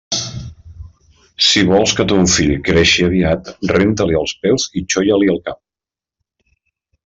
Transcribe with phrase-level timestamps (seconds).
[1.47, 5.63] Si vols que ton fill creixi aviat, renta-li els peus i xolla-li el cap.